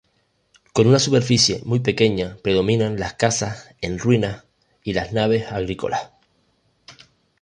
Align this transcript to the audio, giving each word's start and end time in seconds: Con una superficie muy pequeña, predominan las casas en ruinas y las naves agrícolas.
Con 0.73 0.87
una 0.87 0.97
superficie 0.97 1.61
muy 1.63 1.79
pequeña, 1.79 2.35
predominan 2.41 2.99
las 2.99 3.13
casas 3.13 3.67
en 3.81 3.99
ruinas 3.99 4.45
y 4.83 4.93
las 4.93 5.13
naves 5.13 5.51
agrícolas. 5.51 6.09